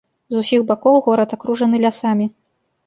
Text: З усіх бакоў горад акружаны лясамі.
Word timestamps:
З 0.35 0.39
усіх 0.45 0.61
бакоў 0.71 0.97
горад 1.09 1.37
акружаны 1.39 1.85
лясамі. 1.87 2.25